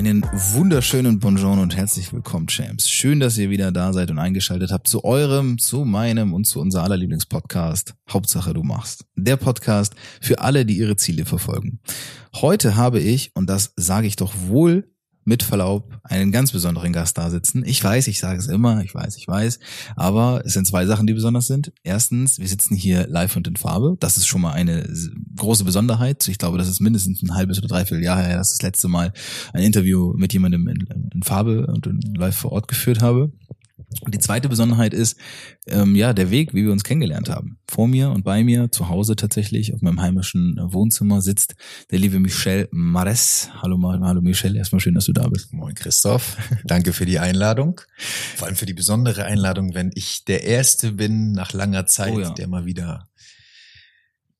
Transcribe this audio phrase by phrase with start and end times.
[0.00, 2.88] Einen wunderschönen Bonjour und herzlich willkommen, Champs.
[2.88, 6.58] Schön, dass ihr wieder da seid und eingeschaltet habt zu eurem, zu meinem und zu
[6.58, 7.92] unser aller Lieblingspodcast.
[8.10, 9.04] Hauptsache du machst.
[9.14, 11.80] Der Podcast für alle, die ihre Ziele verfolgen.
[12.34, 14.90] Heute habe ich, und das sage ich doch wohl
[15.30, 17.62] mit Verlaub einen ganz besonderen Gast da sitzen.
[17.64, 19.60] Ich weiß, ich sage es immer, ich weiß, ich weiß,
[19.94, 21.72] aber es sind zwei Sachen, die besonders sind.
[21.84, 23.96] Erstens, wir sitzen hier live und in Farbe.
[24.00, 24.92] Das ist schon mal eine
[25.36, 26.26] große Besonderheit.
[26.26, 29.12] Ich glaube, das ist mindestens ein halbes oder dreiviertel Jahr her, dass das letzte Mal
[29.52, 33.30] ein Interview mit jemandem in, in Farbe und live vor Ort geführt habe.
[34.02, 35.18] Und die zweite Besonderheit ist,
[35.66, 37.58] ähm, ja, der Weg, wie wir uns kennengelernt haben.
[37.68, 41.54] Vor mir und bei mir, zu Hause tatsächlich, auf meinem heimischen Wohnzimmer sitzt
[41.90, 43.50] der liebe Michel Mares.
[43.60, 45.52] Hallo, hallo Michel, erstmal schön, dass du da bist.
[45.52, 47.80] Moin Christoph, danke für die Einladung.
[48.36, 52.20] Vor allem für die besondere Einladung, wenn ich der Erste bin nach langer Zeit, oh
[52.20, 52.30] ja.
[52.30, 53.08] der mal wieder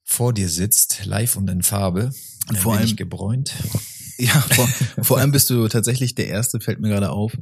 [0.05, 2.13] vor dir sitzt, live und in Farbe.
[2.49, 3.53] Und vor allem gebräunt.
[4.21, 4.69] Ja, vor,
[5.03, 7.33] vor allem bist du tatsächlich der Erste, fällt mir gerade auf.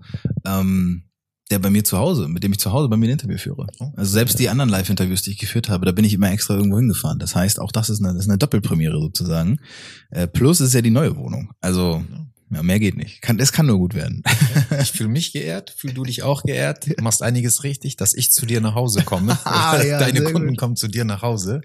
[0.46, 1.07] Ähm,
[1.50, 3.66] der bei mir zu Hause, mit dem ich zu Hause bei mir ein Interview führe.
[3.96, 6.78] Also selbst die anderen Live-Interviews, die ich geführt habe, da bin ich immer extra irgendwo
[6.78, 7.18] hingefahren.
[7.18, 9.58] Das heißt, auch das ist eine, das ist eine Doppelpremiere sozusagen.
[10.10, 11.52] Äh, plus ist ja die neue Wohnung.
[11.60, 12.02] Also
[12.50, 13.20] ja, mehr geht nicht.
[13.20, 14.22] Kann, es kann nur gut werden.
[14.80, 16.86] Ich fühle mich geehrt, fühl du dich auch geehrt.
[16.86, 19.38] Du machst einiges richtig, dass ich zu dir nach Hause komme.
[19.44, 20.58] ah, ja, Deine Kunden gut.
[20.58, 21.60] kommen zu dir nach Hause.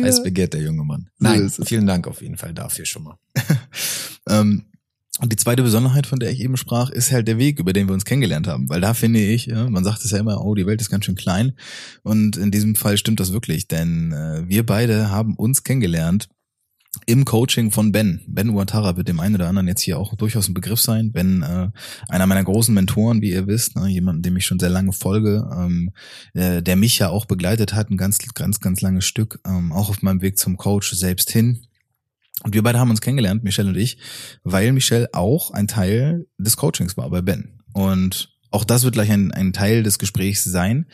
[0.00, 1.08] Heißt begehrt der junge Mann.
[1.18, 3.18] Nein, vielen Dank auf jeden Fall dafür schon mal.
[4.28, 4.64] ähm,
[5.20, 7.88] und die zweite Besonderheit, von der ich eben sprach, ist halt der Weg, über den
[7.88, 8.68] wir uns kennengelernt haben.
[8.68, 11.06] Weil da finde ich, ja, man sagt es ja immer, oh, die Welt ist ganz
[11.06, 11.54] schön klein.
[12.02, 16.28] Und in diesem Fall stimmt das wirklich, denn äh, wir beide haben uns kennengelernt
[17.06, 18.22] im Coaching von Ben.
[18.26, 21.12] Ben Uatara wird dem einen oder anderen jetzt hier auch durchaus ein Begriff sein.
[21.12, 21.68] Ben, äh,
[22.08, 25.48] einer meiner großen Mentoren, wie ihr wisst, ne, jemanden, dem ich schon sehr lange folge,
[25.52, 25.90] ähm,
[26.34, 29.90] äh, der mich ja auch begleitet hat, ein ganz, ganz, ganz langes Stück, ähm, auch
[29.90, 31.66] auf meinem Weg zum Coach selbst hin.
[32.44, 33.98] Und wir beide haben uns kennengelernt, Michelle und ich,
[34.44, 37.60] weil Michelle auch ein Teil des Coachings war bei Ben.
[37.72, 40.86] Und auch das wird gleich ein, ein Teil des Gesprächs sein.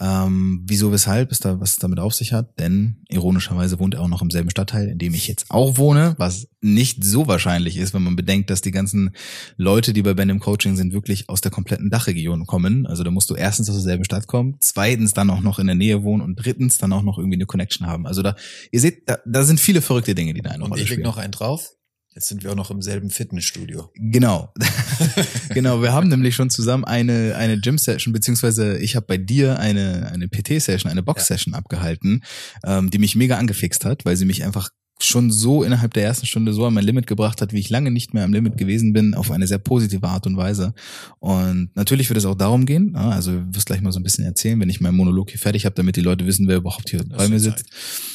[0.00, 2.58] Ähm, wieso, weshalb, ist da, was es damit auf sich hat.
[2.58, 6.14] Denn ironischerweise wohnt er auch noch im selben Stadtteil, in dem ich jetzt auch wohne,
[6.18, 9.14] was nicht so wahrscheinlich ist, wenn man bedenkt, dass die ganzen
[9.56, 12.86] Leute, die bei Ben im Coaching sind, wirklich aus der kompletten Dachregion kommen.
[12.86, 15.76] Also da musst du erstens aus derselben Stadt kommen, zweitens dann auch noch in der
[15.76, 18.06] Nähe wohnen und drittens dann auch noch irgendwie eine Connection haben.
[18.06, 18.34] Also da,
[18.72, 21.00] ihr seht, da, da sind viele verrückte Dinge, die da eine und Rolle spielen.
[21.00, 21.74] Und ich leg noch einen drauf.
[22.14, 23.90] Jetzt sind wir auch noch im selben Fitnessstudio.
[23.96, 24.52] Genau.
[25.48, 30.12] genau, wir haben nämlich schon zusammen eine, eine Gym-Session, beziehungsweise ich habe bei dir eine,
[30.12, 31.58] eine PT-Session, eine Box-Session ja.
[31.58, 32.22] abgehalten,
[32.64, 34.70] ähm, die mich mega angefixt hat, weil sie mich einfach
[35.00, 37.90] schon so innerhalb der ersten Stunde so an mein Limit gebracht hat, wie ich lange
[37.90, 40.72] nicht mehr am Limit gewesen bin, auf eine sehr positive Art und Weise.
[41.18, 44.24] Und natürlich wird es auch darum gehen, also du wirst gleich mal so ein bisschen
[44.24, 47.00] erzählen, wenn ich meinen Monolog hier fertig habe, damit die Leute wissen, wer überhaupt hier
[47.00, 47.66] das bei mir sitzt.
[47.66, 48.13] Zeit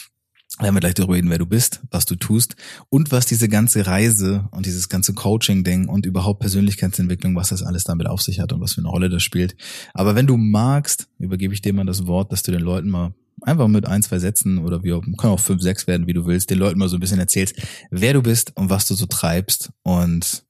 [0.60, 2.56] werden wir gleich darüber reden, wer du bist, was du tust
[2.90, 7.86] und was diese ganze Reise und dieses ganze Coaching-Ding und überhaupt Persönlichkeitsentwicklung, was das alles
[7.86, 9.56] damit auf sich hat und was für eine Rolle das spielt.
[9.94, 13.14] Aber wenn du magst, übergebe ich dir mal das Wort, dass du den Leuten mal
[13.42, 16.50] einfach mit ein, zwei Sätzen oder wir können auch fünf, sechs werden, wie du willst,
[16.50, 17.56] den Leuten mal so ein bisschen erzählst,
[17.90, 20.44] wer du bist und was du so treibst und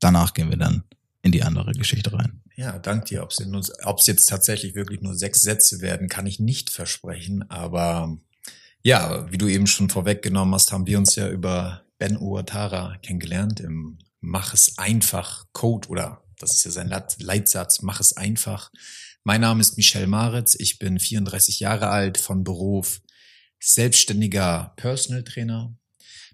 [0.00, 0.82] danach gehen wir dann
[1.22, 2.42] in die andere Geschichte rein.
[2.56, 3.22] Ja, dank dir.
[3.22, 8.18] Ob es jetzt tatsächlich wirklich nur sechs Sätze werden, kann ich nicht versprechen, aber
[8.82, 13.60] ja, wie du eben schon vorweggenommen hast, haben wir uns ja über Ben Uatara kennengelernt
[13.60, 18.70] im Mach es einfach Code oder das ist ja sein Leitsatz, mach es einfach.
[19.24, 23.00] Mein Name ist Michel Maritz, ich bin 34 Jahre alt, von Beruf
[23.60, 25.76] selbstständiger Personal Trainer.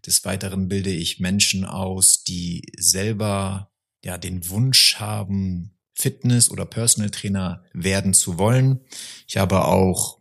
[0.06, 3.70] Des Weiteren bilde ich Menschen aus, die selber
[4.04, 8.80] ja den Wunsch haben, Fitness oder Personal Trainer werden zu wollen.
[9.26, 10.20] Ich habe auch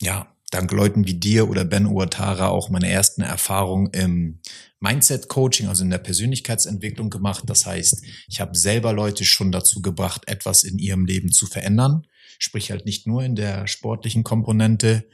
[0.00, 4.40] ja dank Leuten wie dir oder Ben Uatara auch meine ersten Erfahrungen im
[4.80, 7.44] Mindset-Coaching, also in der Persönlichkeitsentwicklung gemacht.
[7.46, 12.06] Das heißt, ich habe selber Leute schon dazu gebracht, etwas in ihrem Leben zu verändern.
[12.38, 15.08] Sprich halt nicht nur in der sportlichen Komponente.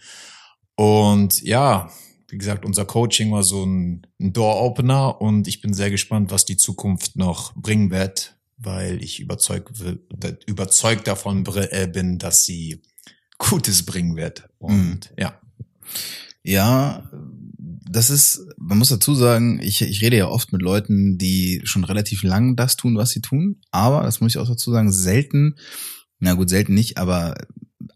[0.76, 1.90] Und ja,
[2.28, 6.44] wie gesagt, unser Coaching war so ein, ein Door-Opener und ich bin sehr gespannt, was
[6.44, 9.70] die Zukunft noch bringen wird, weil ich überzeugt,
[10.46, 12.82] überzeugt davon äh, bin, dass sie
[13.38, 14.48] Gutes bringen wird.
[14.58, 15.16] Und mhm.
[15.18, 15.40] ja.
[16.42, 17.10] Ja,
[17.88, 21.84] das ist, man muss dazu sagen, ich, ich rede ja oft mit Leuten, die schon
[21.84, 25.56] relativ lang das tun, was sie tun, aber, das muss ich auch dazu sagen, selten,
[26.18, 27.34] na gut, selten nicht, aber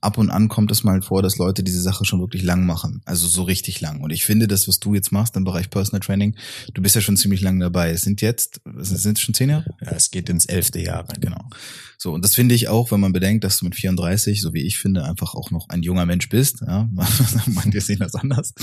[0.01, 3.03] ab und an kommt es mal vor, dass Leute diese Sache schon wirklich lang machen.
[3.05, 4.01] Also so richtig lang.
[4.01, 6.35] Und ich finde, das, was du jetzt machst im Bereich Personal Training,
[6.75, 7.91] du bist ja schon ziemlich lang dabei.
[7.91, 9.75] Es sind jetzt, sind es schon zehn Jahre?
[9.81, 11.05] Ja, es geht ins elfte Jahr.
[11.21, 11.49] Genau.
[12.01, 14.63] So, und das finde ich auch, wenn man bedenkt, dass du mit 34, so wie
[14.63, 16.61] ich finde, einfach auch noch ein junger Mensch bist.
[16.61, 16.89] Ja,
[17.47, 18.55] manche sehen das anders.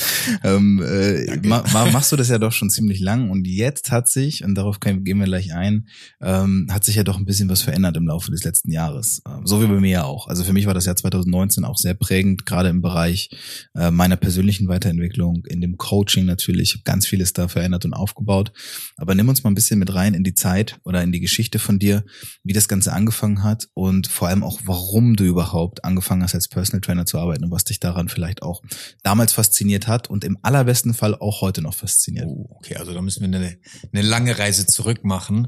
[0.42, 3.30] Ähm, äh, ma, machst du das ja doch schon ziemlich lang.
[3.30, 5.90] Und jetzt hat sich, und darauf gehen wir gleich ein,
[6.22, 9.22] ähm, hat sich ja doch ein bisschen was verändert im Laufe des letzten Jahres.
[9.28, 10.30] Ähm, so wie bei mir ja auch.
[10.30, 13.30] Also für mich war das Jahr 2019 auch sehr prägend, gerade im Bereich
[13.76, 16.70] äh, meiner persönlichen Weiterentwicklung, in dem Coaching natürlich.
[16.70, 18.52] Ich habe ganz vieles da verändert und aufgebaut.
[18.98, 21.60] Aber nimm uns mal ein bisschen mit rein in die Zeit oder in die Geschichte
[21.60, 22.04] von dir,
[22.44, 26.48] wie das Ganze angefangen hat und vor allem auch, warum du überhaupt angefangen hast, als
[26.48, 28.62] Personal Trainer zu arbeiten und was dich daran vielleicht auch
[29.04, 32.26] damals fasziniert hat und im allerbesten Fall auch heute noch fasziniert.
[32.28, 33.58] Oh, okay, also da müssen wir eine,
[33.92, 35.48] eine lange Reise zurück machen.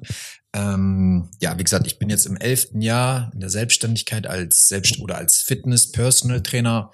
[0.58, 5.00] Ähm, ja, wie gesagt, ich bin jetzt im elften Jahr in der Selbstständigkeit als Selbst-
[5.00, 6.92] oder als Fitness-Personal Trainer.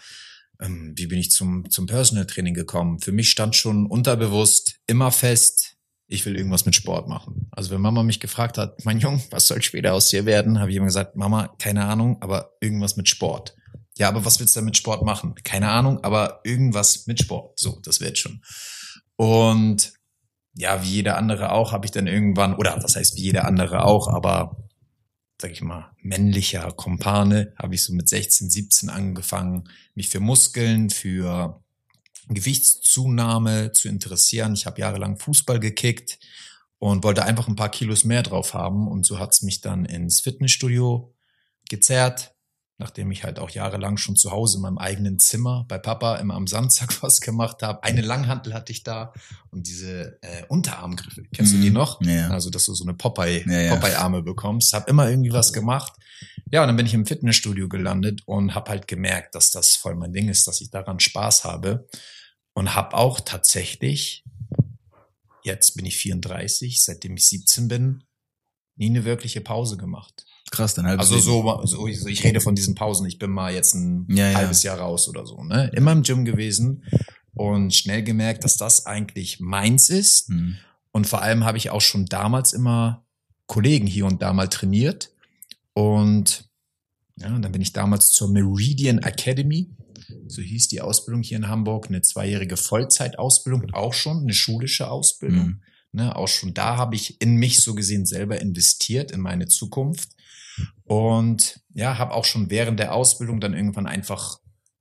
[0.59, 2.99] Ähm, wie bin ich zum, zum Personal Training gekommen?
[2.99, 5.77] Für mich stand schon unterbewusst immer fest,
[6.07, 7.47] ich will irgendwas mit Sport machen.
[7.51, 10.69] Also wenn Mama mich gefragt hat, mein Junge, was soll später aus dir werden, habe
[10.69, 13.55] ich immer gesagt, Mama, keine Ahnung, aber irgendwas mit Sport.
[13.97, 15.35] Ja, aber was willst du mit Sport machen?
[15.43, 17.57] Keine Ahnung, aber irgendwas mit Sport.
[17.59, 18.41] So, das wird schon.
[19.15, 19.93] Und
[20.55, 23.85] ja, wie jeder andere auch, habe ich dann irgendwann, oder was heißt wie jeder andere
[23.85, 24.57] auch, aber
[25.41, 30.89] sag ich mal, männlicher Kompane, habe ich so mit 16, 17 angefangen, mich für Muskeln,
[30.89, 31.61] für
[32.29, 34.53] Gewichtszunahme zu interessieren.
[34.53, 36.19] Ich habe jahrelang Fußball gekickt
[36.79, 38.87] und wollte einfach ein paar Kilos mehr drauf haben.
[38.87, 41.13] Und so hat's mich dann ins Fitnessstudio
[41.69, 42.32] gezerrt,
[42.77, 46.33] nachdem ich halt auch jahrelang schon zu Hause in meinem eigenen Zimmer bei Papa immer
[46.33, 47.83] am Samstag was gemacht habe.
[47.83, 49.13] Eine Langhantel hatte ich da
[49.51, 51.23] und diese äh, Unterarmgriffe.
[51.33, 51.57] Kennst mhm.
[51.57, 51.75] du die mhm.
[51.75, 52.01] noch?
[52.01, 52.29] Ja.
[52.29, 53.75] Also, dass du so eine Popeye, ja.
[53.75, 54.73] Popeye-Arme bekommst.
[54.73, 55.93] Hab immer irgendwie was gemacht.
[56.51, 59.95] Ja, und dann bin ich im Fitnessstudio gelandet und habe halt gemerkt, dass das voll
[59.95, 61.87] mein Ding ist, dass ich daran Spaß habe
[62.53, 64.23] und habe auch tatsächlich,
[65.43, 68.03] jetzt bin ich 34, seitdem ich 17 bin,
[68.75, 70.25] nie eine wirkliche Pause gemacht.
[70.53, 73.73] Krass, dann halbes Also so, so ich, rede von diesen Pausen, ich bin mal jetzt
[73.73, 74.75] ein ja, halbes ja.
[74.75, 75.71] Jahr raus oder so, ne?
[75.73, 76.83] Immer im Gym gewesen
[77.33, 80.29] und schnell gemerkt, dass das eigentlich meins ist.
[80.29, 80.57] Mhm.
[80.91, 83.03] Und vor allem habe ich auch schon damals immer
[83.47, 85.11] Kollegen hier und da mal trainiert.
[85.73, 86.47] Und
[87.15, 89.75] ja, dann bin ich damals zur Meridian Academy
[90.27, 95.45] so hieß die Ausbildung hier in Hamburg, eine zweijährige Vollzeitausbildung, auch schon eine schulische Ausbildung.
[95.45, 95.62] Mhm.
[95.95, 100.09] Ne, auch schon da habe ich in mich so gesehen selber investiert, in meine Zukunft.
[100.85, 104.39] Und ja, habe auch schon während der Ausbildung dann irgendwann einfach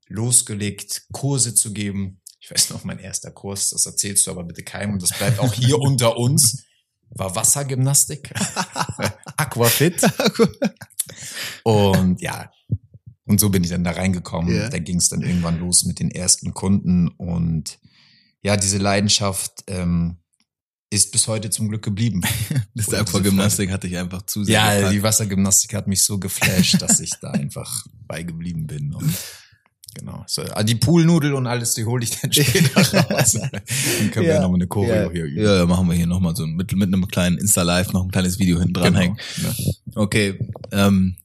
[0.08, 2.22] losgelegt, Kurse zu geben.
[2.40, 5.38] Ich weiß noch, mein erster Kurs, das erzählst du aber bitte keinem und das bleibt
[5.38, 6.64] auch hier unter uns,
[7.10, 8.32] war Wassergymnastik,
[9.36, 10.00] Aquafit.
[11.62, 12.50] Und ja,
[13.26, 14.52] und so bin ich dann da reingekommen.
[14.52, 14.70] Yeah.
[14.70, 17.08] Da ging es dann irgendwann los mit den ersten Kunden.
[17.08, 17.78] Und
[18.42, 20.21] ja, diese Leidenschaft ähm,
[20.92, 22.20] ist bis heute zum Glück geblieben.
[22.74, 24.54] das Aquagymnastik hatte ich einfach zu sehr.
[24.54, 24.92] Ja, gepackt.
[24.92, 28.94] die Wassergymnastik hat mich so geflasht, dass ich da einfach beigeblieben bin.
[28.94, 29.12] Und
[29.94, 30.24] Genau.
[30.26, 32.80] So, also die Poolnudel und alles, die hole ich dann später
[33.10, 33.32] raus.
[33.32, 35.44] dann können ja, wir nochmal eine Choreo ja, hier üben.
[35.44, 38.58] Ja, machen wir hier nochmal so mit, mit einem kleinen Insta-Live noch ein kleines Video
[38.58, 39.18] hinten dranhängen.
[39.36, 39.74] Genau, ne?
[39.94, 40.38] Okay.
[40.70, 41.16] Ähm,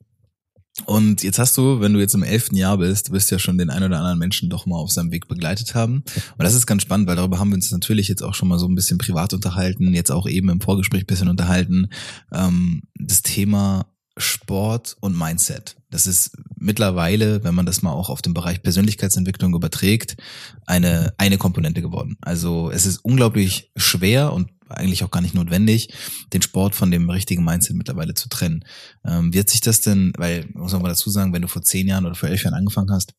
[0.85, 3.69] und jetzt hast du, wenn du jetzt im elften Jahr bist, wirst ja schon den
[3.69, 6.03] ein oder anderen Menschen doch mal auf seinem Weg begleitet haben.
[6.37, 8.59] Und das ist ganz spannend, weil darüber haben wir uns natürlich jetzt auch schon mal
[8.59, 11.89] so ein bisschen privat unterhalten, jetzt auch eben im Vorgespräch ein bisschen unterhalten.
[12.31, 15.77] Ähm, das Thema Sport und Mindset.
[15.89, 20.17] Das ist mittlerweile, wenn man das mal auch auf den Bereich Persönlichkeitsentwicklung überträgt,
[20.65, 22.17] eine, eine Komponente geworden.
[22.21, 25.93] Also es ist unglaublich schwer und eigentlich auch gar nicht notwendig,
[26.33, 28.63] den Sport von dem richtigen Mindset mittlerweile zu trennen.
[29.05, 31.87] Ähm, hat sich das denn, weil, muss man mal dazu sagen, wenn du vor zehn
[31.87, 33.13] Jahren oder vor elf Jahren angefangen hast,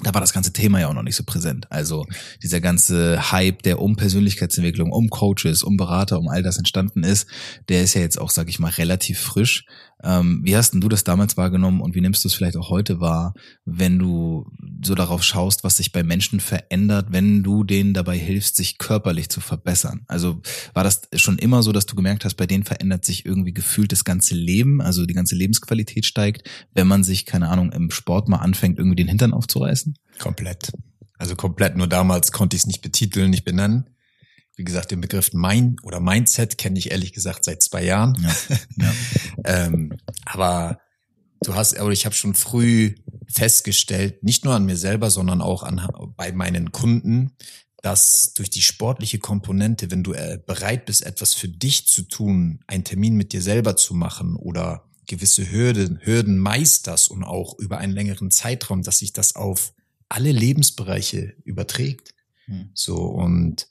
[0.00, 1.66] da war das ganze Thema ja auch noch nicht so präsent.
[1.70, 2.06] Also
[2.42, 7.26] dieser ganze Hype, der um Persönlichkeitsentwicklung, um Coaches, um Berater, um all das entstanden ist,
[7.68, 9.66] der ist ja jetzt auch, sag ich mal, relativ frisch.
[10.02, 12.70] Ähm, wie hast denn du das damals wahrgenommen und wie nimmst du es vielleicht auch
[12.70, 14.46] heute wahr, wenn du
[14.84, 19.28] so darauf schaust, was sich bei Menschen verändert, wenn du denen dabei hilfst, sich körperlich
[19.28, 20.02] zu verbessern?
[20.06, 20.40] Also
[20.72, 23.90] war das schon immer so, dass du gemerkt hast, bei denen verändert sich irgendwie gefühlt
[23.90, 28.28] das ganze Leben, also die ganze Lebensqualität steigt, wenn man sich, keine Ahnung, im Sport
[28.28, 29.94] mal anfängt, irgendwie den Hintern aufzureißen?
[30.18, 30.72] Komplett.
[31.18, 31.76] Also komplett.
[31.76, 33.90] Nur damals konnte ich es nicht betiteln, nicht benennen.
[34.58, 38.16] Wie gesagt, den Begriff Mind oder Mindset kenne ich ehrlich gesagt seit zwei Jahren.
[38.20, 38.94] Ja, ja.
[39.44, 40.80] ähm, aber
[41.42, 42.96] du hast, aber ich habe schon früh
[43.28, 45.86] festgestellt, nicht nur an mir selber, sondern auch an,
[46.16, 47.36] bei meinen Kunden,
[47.82, 52.58] dass durch die sportliche Komponente, wenn du äh, bereit bist, etwas für dich zu tun,
[52.66, 57.78] einen Termin mit dir selber zu machen oder gewisse Hürden, Hürden meisterst und auch über
[57.78, 59.72] einen längeren Zeitraum, dass sich das auf
[60.08, 62.12] alle Lebensbereiche überträgt.
[62.46, 62.70] Hm.
[62.74, 63.68] So und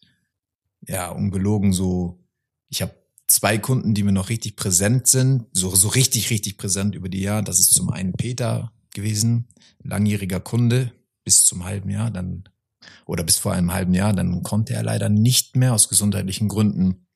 [0.88, 2.24] ja, ungelogen so,
[2.70, 2.96] ich habe
[3.28, 7.22] zwei Kunden, die mir noch richtig präsent sind, so, so richtig, richtig präsent über die
[7.22, 7.44] Jahre.
[7.44, 9.50] Das ist zum einen Peter gewesen,
[9.84, 12.46] langjähriger Kunde bis zum halben Jahr, dann
[13.06, 17.08] oder bis vor einem halben Jahr, dann konnte er leider nicht mehr aus gesundheitlichen Gründen.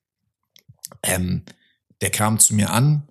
[1.02, 1.44] Ähm,
[2.02, 3.08] der kam zu mir an,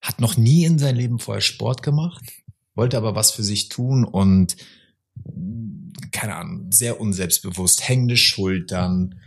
[0.00, 2.22] hat noch nie in seinem Leben vorher Sport gemacht,
[2.74, 4.56] wollte aber was für sich tun und
[6.12, 9.20] keine Ahnung, sehr unselbstbewusst, hängende Schultern,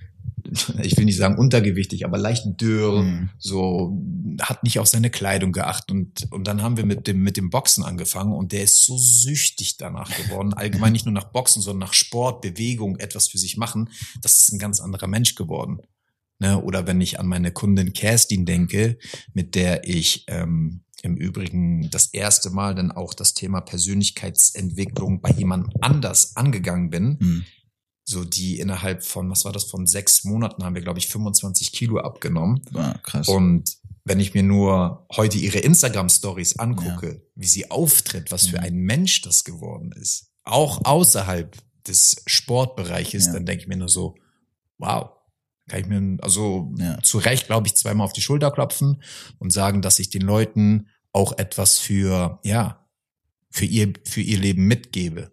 [0.81, 3.29] ich will nicht sagen untergewichtig, aber leicht dürr, mhm.
[3.37, 3.97] so
[4.41, 7.49] hat nicht auf seine Kleidung geachtet und und dann haben wir mit dem mit dem
[7.49, 11.87] Boxen angefangen und der ist so süchtig danach geworden, allgemein nicht nur nach Boxen, sondern
[11.87, 13.89] nach Sport, Bewegung, etwas für sich machen.
[14.21, 15.79] Das ist ein ganz anderer Mensch geworden.
[16.39, 16.59] Ne?
[16.61, 18.97] Oder wenn ich an meine Kundin Kerstin denke,
[19.33, 25.31] mit der ich ähm, im Übrigen das erste Mal dann auch das Thema Persönlichkeitsentwicklung bei
[25.31, 27.17] jemand anders angegangen bin.
[27.19, 27.45] Mhm.
[28.03, 31.71] So die innerhalb von, was war das, von sechs Monaten haben wir, glaube ich, 25
[31.71, 32.61] Kilo abgenommen.
[32.73, 33.27] Ah, krass.
[33.27, 37.19] Und wenn ich mir nur heute ihre Instagram-Stories angucke, ja.
[37.35, 38.49] wie sie auftritt, was mhm.
[38.49, 41.55] für ein Mensch das geworden ist, auch außerhalb
[41.87, 43.33] des Sportbereiches, ja.
[43.33, 44.15] dann denke ich mir nur so,
[44.77, 45.11] wow,
[45.67, 47.01] kann ich mir also ja.
[47.01, 49.01] zu Recht, glaube ich, zweimal auf die Schulter klopfen
[49.39, 52.87] und sagen, dass ich den Leuten auch etwas für, ja,
[53.49, 55.31] für ihr, für ihr Leben mitgebe.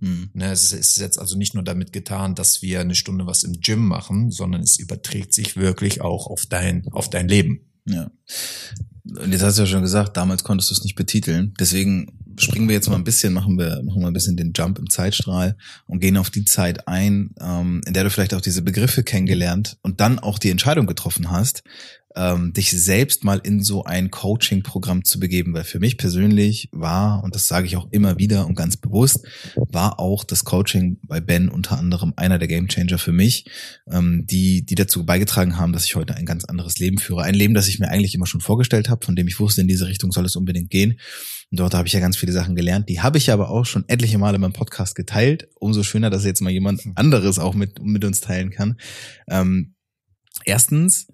[0.00, 0.30] Mhm.
[0.32, 3.60] Ne, es ist jetzt also nicht nur damit getan, dass wir eine Stunde was im
[3.60, 7.60] Gym machen, sondern es überträgt sich wirklich auch auf dein, auf dein Leben.
[7.86, 8.10] Ja.
[9.16, 11.54] Und jetzt hast du ja schon gesagt, damals konntest du es nicht betiteln.
[11.58, 14.78] Deswegen springen wir jetzt mal ein bisschen, machen wir, machen wir ein bisschen den Jump
[14.78, 18.62] im Zeitstrahl und gehen auf die Zeit ein, ähm, in der du vielleicht auch diese
[18.62, 21.62] Begriffe kennengelernt und dann auch die Entscheidung getroffen hast,
[22.18, 27.22] ähm, dich selbst mal in so ein Coaching-Programm zu begeben, weil für mich persönlich war,
[27.22, 29.24] und das sage ich auch immer wieder und ganz bewusst,
[29.54, 33.46] war auch das Coaching bei Ben unter anderem einer der Gamechanger für mich,
[33.90, 37.22] ähm, die, die dazu beigetragen haben, dass ich heute ein ganz anderes Leben führe.
[37.22, 39.68] Ein Leben, das ich mir eigentlich immer schon vorgestellt habe, von dem ich wusste, in
[39.68, 40.98] diese Richtung soll es unbedingt gehen.
[41.50, 42.88] Und dort habe ich ja ganz viele Sachen gelernt.
[42.88, 45.48] Die habe ich aber auch schon etliche Male in meinem Podcast geteilt.
[45.54, 48.78] Umso schöner, dass jetzt mal jemand anderes auch mit, mit uns teilen kann.
[49.28, 49.74] Ähm,
[50.44, 51.08] erstens,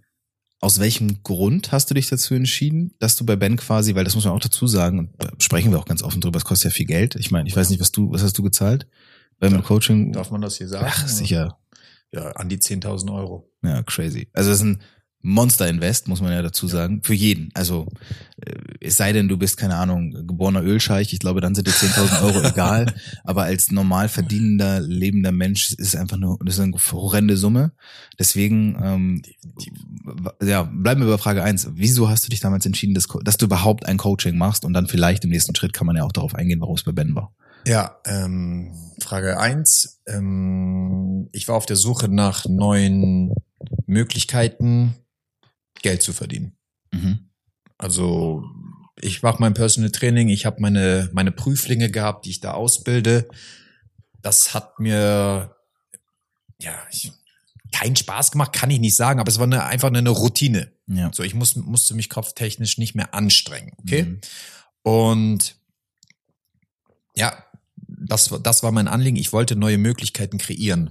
[0.60, 4.14] aus welchem Grund hast du dich dazu entschieden, dass du bei Ben quasi, weil das
[4.14, 6.72] muss man auch dazu sagen, und da sprechen wir auch ganz offen drüber, es kostet
[6.72, 7.16] ja viel Geld.
[7.16, 8.88] Ich meine, ich weiß nicht, was du, was hast du gezahlt
[9.38, 10.12] beim darf, Coaching?
[10.12, 10.86] Darf man das hier sagen?
[10.88, 11.58] Ach, sicher.
[12.12, 13.52] Ja, an die 10.000 Euro.
[13.62, 14.30] Ja, crazy.
[14.32, 14.82] Also es ist ein
[15.26, 17.48] Monster Invest, muss man ja dazu sagen, für jeden.
[17.54, 17.86] Also
[18.44, 21.72] äh, es sei denn, du bist, keine Ahnung, geborener Ölscheich, ich glaube, dann sind dir
[21.72, 22.92] 10.000 Euro egal.
[23.24, 27.72] Aber als normal verdienender, lebender Mensch ist es einfach nur, das ist eine horrende Summe.
[28.18, 29.22] Deswegen, ähm,
[30.42, 31.68] ja, bleiben wir bei Frage eins.
[31.72, 34.66] Wieso hast du dich damals entschieden, dass, dass du überhaupt ein Coaching machst?
[34.66, 36.92] Und dann vielleicht im nächsten Schritt kann man ja auch darauf eingehen, warum es bei
[36.92, 37.32] Ben war.
[37.66, 40.02] Ja, ähm, Frage eins.
[40.06, 43.32] Ähm, ich war auf der Suche nach neuen
[43.86, 44.96] Möglichkeiten,
[45.82, 46.56] Geld zu verdienen.
[46.92, 47.30] Mhm.
[47.78, 48.44] Also
[49.00, 53.28] ich mache mein Personal Training, ich habe meine, meine Prüflinge gehabt, die ich da ausbilde.
[54.22, 55.56] Das hat mir
[56.60, 57.12] ja ich,
[57.72, 60.72] keinen Spaß gemacht, kann ich nicht sagen, aber es war eine, einfach eine Routine.
[60.86, 61.10] Ja.
[61.12, 63.72] So, ich muss, musste mich kopftechnisch nicht mehr anstrengen.
[63.78, 64.04] Okay.
[64.04, 64.20] Mhm.
[64.82, 65.56] Und
[67.16, 67.44] ja,
[67.76, 69.16] das, das war mein Anliegen.
[69.16, 70.90] Ich wollte neue Möglichkeiten kreieren.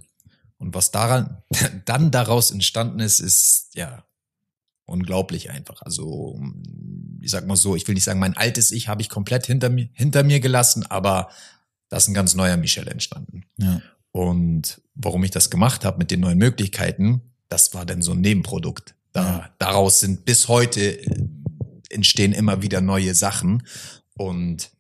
[0.58, 1.44] Und was daran
[1.86, 4.06] dann daraus entstanden ist, ist ja
[4.86, 5.82] unglaublich einfach.
[5.82, 6.40] Also
[7.22, 9.70] ich sag mal so, ich will nicht sagen, mein altes Ich habe ich komplett hinter
[9.70, 11.30] mir hinter mir gelassen, aber
[11.90, 13.46] da ist ein ganz neuer Michel entstanden.
[13.58, 13.82] Ja.
[14.12, 18.22] Und warum ich das gemacht habe mit den neuen Möglichkeiten, das war dann so ein
[18.22, 18.96] Nebenprodukt.
[19.12, 19.50] Da, ja.
[19.60, 21.28] Daraus sind bis heute äh,
[21.90, 23.63] entstehen immer wieder neue Sachen
[24.16, 24.72] und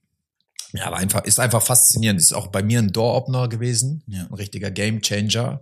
[0.73, 2.19] Ja, aber einfach, ist einfach faszinierend.
[2.19, 4.03] Ist auch bei mir ein Door-Opener gewesen.
[4.07, 4.25] Ja.
[4.25, 5.61] Ein richtiger Game Changer.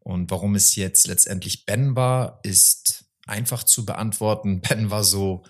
[0.00, 4.60] Und warum es jetzt letztendlich Ben war, ist einfach zu beantworten.
[4.68, 5.42] Ben war so,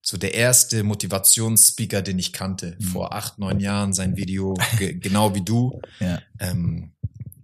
[0.00, 2.76] so der erste Motivationsspeaker, den ich kannte.
[2.78, 2.84] Mhm.
[2.84, 5.80] Vor acht, neun Jahren sein Video, ge genau wie du.
[6.00, 6.20] Ja.
[6.40, 6.92] Ähm,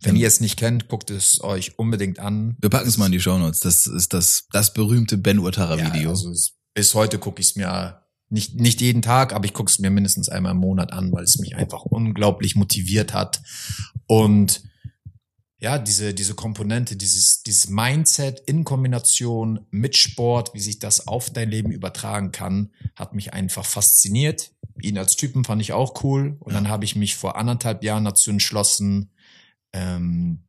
[0.02, 2.56] wenn ihr es nicht kennt, guckt es euch unbedingt an.
[2.60, 3.60] Wir packen es mal in die Shownotes.
[3.60, 6.10] Das ist das, das berühmte Ben Urtara Ja, Video.
[6.10, 9.70] also es, bis heute gucke ich es mir nicht, nicht jeden Tag, aber ich gucke
[9.70, 13.40] es mir mindestens einmal im Monat an, weil es mich einfach unglaublich motiviert hat.
[14.06, 14.62] Und
[15.64, 21.30] ja, diese, diese Komponente, dieses, dieses Mindset in Kombination mit Sport, wie sich das auf
[21.30, 24.52] dein Leben übertragen kann, hat mich einfach fasziniert.
[24.82, 26.36] Ihn als Typen fand ich auch cool.
[26.40, 29.10] Und dann habe ich mich vor anderthalb Jahren dazu entschlossen,
[29.72, 30.44] ähm,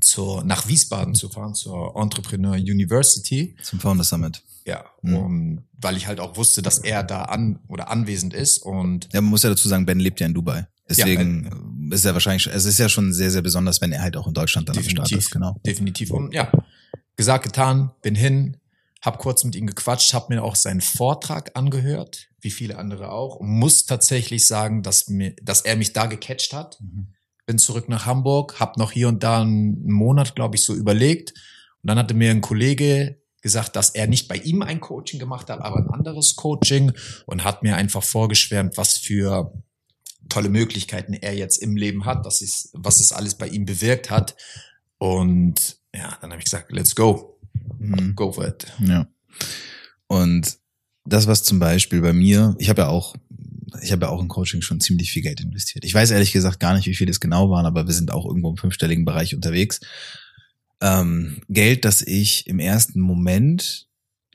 [0.00, 3.56] zur, nach Wiesbaden zu fahren, zur Entrepreneur University.
[3.62, 4.42] Zum Founder Summit.
[4.64, 5.16] Ja, Mhm.
[5.16, 9.20] um, weil ich halt auch wusste, dass er da an oder anwesend ist und Ja,
[9.20, 10.66] man muss ja dazu sagen, Ben lebt ja in Dubai.
[10.88, 11.50] Deswegen
[11.90, 14.34] ist er wahrscheinlich, es ist ja schon sehr, sehr besonders, wenn er halt auch in
[14.34, 15.30] Deutschland dann am Start definitiv, ist.
[15.30, 15.60] Genau.
[15.64, 16.10] definitiv.
[16.10, 16.50] Und ja,
[17.16, 18.58] gesagt, getan, bin hin,
[19.02, 23.36] hab kurz mit ihm gequatscht, hab mir auch seinen Vortrag angehört, wie viele andere auch,
[23.36, 26.78] und muss tatsächlich sagen, dass mir, dass er mich da gecatcht hat.
[27.46, 31.32] Bin zurück nach Hamburg, hab noch hier und da einen Monat, glaube ich, so überlegt.
[31.82, 35.48] Und dann hatte mir ein Kollege gesagt, dass er nicht bei ihm ein Coaching gemacht
[35.48, 36.92] hat, aber ein anderes Coaching
[37.26, 39.52] und hat mir einfach vorgeschwärmt, was für
[40.28, 44.10] tolle Möglichkeiten er jetzt im Leben hat, was es, was es alles bei ihm bewirkt
[44.10, 44.36] hat.
[44.98, 47.38] Und ja, dann habe ich gesagt, let's go,
[47.78, 48.14] Mhm.
[48.14, 48.66] go for it.
[48.80, 49.06] Ja.
[50.06, 50.58] Und
[51.04, 53.14] das, was zum Beispiel bei mir, ich habe ja auch,
[53.82, 55.84] ich habe ja auch im Coaching schon ziemlich viel Geld investiert.
[55.84, 58.26] Ich weiß ehrlich gesagt gar nicht, wie viel es genau waren, aber wir sind auch
[58.26, 59.80] irgendwo im fünfstelligen Bereich unterwegs.
[60.80, 63.85] Ähm, Geld, das ich im ersten Moment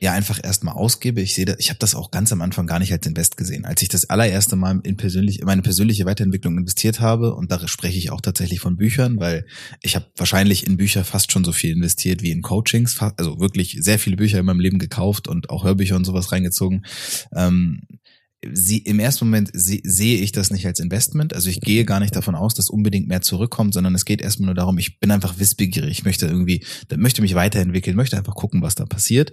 [0.02, 1.20] ja einfach erstmal ausgebe.
[1.20, 3.64] Ich sehe ich habe das auch ganz am Anfang gar nicht als Invest gesehen.
[3.64, 7.68] Als ich das allererste Mal in persönlich, in meine persönliche Weiterentwicklung investiert habe, und da
[7.68, 9.46] spreche ich auch tatsächlich von Büchern, weil
[9.80, 13.76] ich habe wahrscheinlich in Bücher fast schon so viel investiert wie in Coachings, also wirklich
[13.78, 16.84] sehr viele Bücher in meinem Leben gekauft und auch Hörbücher und sowas reingezogen.
[17.36, 17.82] Ähm,
[18.50, 21.32] sie, Im ersten Moment se, sehe ich das nicht als Investment.
[21.32, 24.46] Also ich gehe gar nicht davon aus, dass unbedingt mehr zurückkommt, sondern es geht erstmal
[24.46, 25.90] nur darum, ich bin einfach wissbegierig.
[25.92, 26.64] Ich möchte irgendwie,
[26.96, 29.32] möchte mich weiterentwickeln, möchte einfach gucken, was da passiert.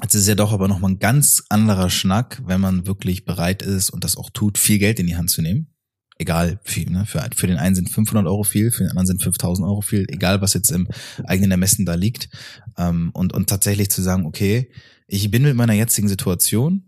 [0.00, 3.90] Es ist ja doch aber nochmal ein ganz anderer Schnack, wenn man wirklich bereit ist
[3.90, 5.74] und das auch tut, viel Geld in die Hand zu nehmen.
[6.18, 7.06] Egal, viel, ne?
[7.06, 10.04] für, für den einen sind 500 Euro viel, für den anderen sind 5000 Euro viel,
[10.08, 10.88] egal was jetzt im
[11.24, 12.28] eigenen Ermessen da liegt.
[12.76, 14.70] Ähm, und, und tatsächlich zu sagen, okay,
[15.06, 16.87] ich bin mit meiner jetzigen Situation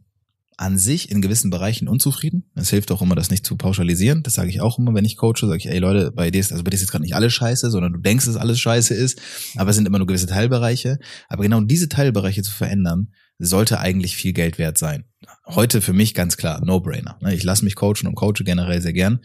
[0.60, 2.44] an sich in gewissen Bereichen unzufrieden.
[2.54, 4.22] Es hilft auch immer, das nicht zu pauschalisieren.
[4.22, 6.52] Das sage ich auch immer, wenn ich coache, sage ich, ey Leute, bei dir ist,
[6.52, 8.92] also bei dir ist jetzt gerade nicht alles scheiße, sondern du denkst, dass alles scheiße
[8.92, 9.20] ist,
[9.56, 10.98] aber es sind immer nur gewisse Teilbereiche.
[11.28, 15.04] Aber genau diese Teilbereiche zu verändern, sollte eigentlich viel Geld wert sein.
[15.46, 17.18] Heute für mich ganz klar, No-Brainer.
[17.22, 19.20] Ne, Ich lasse mich coachen und coache generell sehr gern.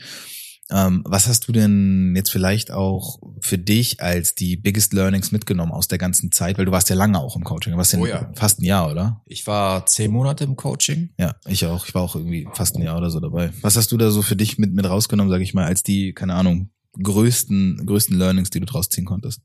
[0.71, 5.71] Ähm, was hast du denn jetzt vielleicht auch für dich als die biggest learnings mitgenommen
[5.71, 6.57] aus der ganzen Zeit?
[6.57, 7.73] Weil du warst ja lange auch im Coaching.
[7.73, 8.31] Du warst ja Oh ja.
[8.35, 9.21] fast ein Jahr, oder?
[9.27, 11.09] Ich war zehn Monate im Coaching.
[11.19, 11.85] Ja, ich auch.
[11.87, 13.51] Ich war auch irgendwie fast ein Jahr oder so dabei.
[13.61, 16.13] Was hast du da so für dich mit, mit rausgenommen, sag ich mal, als die,
[16.13, 19.41] keine Ahnung, größten, größten Learnings, die du draus ziehen konntest?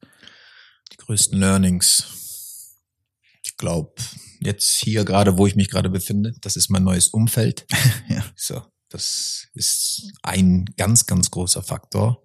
[0.93, 2.79] Die größten Learnings.
[3.43, 3.93] Ich glaube,
[4.41, 7.67] jetzt hier gerade, wo ich mich gerade befinde, das ist mein neues Umfeld.
[8.09, 8.25] Ja.
[8.35, 12.23] So, das ist ein ganz, ganz großer Faktor.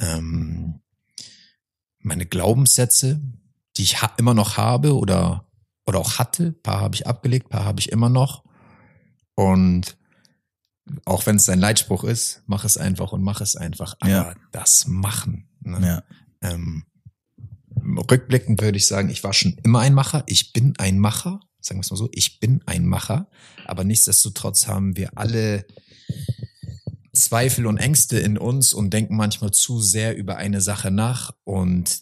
[0.00, 0.80] Ähm,
[2.00, 3.20] meine Glaubenssätze,
[3.76, 5.48] die ich immer noch habe oder,
[5.86, 8.44] oder auch hatte, paar habe ich abgelegt, paar habe ich immer noch.
[9.34, 9.96] Und
[11.04, 13.94] auch wenn es ein Leitspruch ist, mach es einfach und mach es einfach.
[14.00, 14.34] Aber Ja.
[14.52, 15.48] das Machen.
[15.60, 15.86] Ne?
[16.42, 16.50] Ja.
[16.50, 16.84] Ähm,
[18.10, 20.24] rückblickend würde ich sagen, ich war schon immer ein Macher.
[20.26, 21.40] Ich bin ein Macher.
[21.68, 22.08] Sagen wir es mal so.
[22.12, 23.28] Ich bin ein Macher.
[23.66, 25.66] Aber nichtsdestotrotz haben wir alle
[27.12, 31.32] Zweifel und Ängste in uns und denken manchmal zu sehr über eine Sache nach.
[31.44, 32.00] Und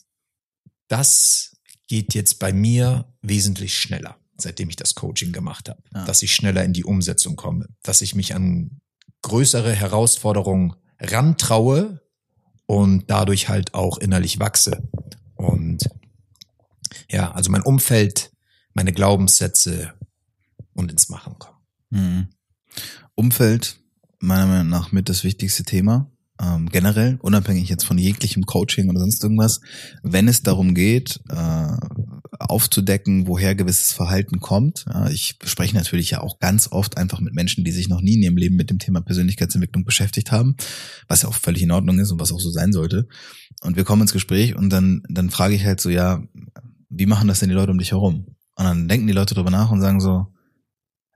[0.89, 1.57] das
[1.89, 5.83] geht jetzt bei mir wesentlich schneller, seitdem ich das Coaching gemacht habe.
[5.93, 6.05] Ja.
[6.05, 7.67] Dass ich schneller in die Umsetzung komme.
[7.83, 8.81] Dass ich mich an
[9.23, 12.01] größere Herausforderungen rantraue
[12.67, 14.89] und dadurch halt auch innerlich wachse.
[15.35, 15.89] Und
[17.11, 18.31] ja, also mein Umfeld,
[18.77, 19.95] meine Glaubenssätze
[20.75, 21.57] und ins Machen kommen.
[21.91, 22.27] Mhm.
[23.15, 23.81] Umfeld,
[24.21, 26.11] meiner Meinung nach mit das wichtigste Thema.
[26.39, 29.63] Ähm, generell, unabhängig jetzt von jeglichem Coaching oder sonst irgendwas,
[30.03, 31.69] wenn es darum geht, äh,
[32.39, 34.85] aufzudecken, woher gewisses Verhalten kommt.
[34.87, 38.17] Ja, ich spreche natürlich ja auch ganz oft einfach mit Menschen, die sich noch nie
[38.17, 40.57] in ihrem Leben mit dem Thema Persönlichkeitsentwicklung beschäftigt haben,
[41.09, 43.09] was ja auch völlig in Ordnung ist und was auch so sein sollte.
[43.63, 46.23] Und wir kommen ins Gespräch und dann, dann frage ich halt so, ja,
[46.91, 48.36] wie machen das denn die Leute um dich herum?
[48.57, 50.27] Und dann denken die Leute drüber nach und sagen so,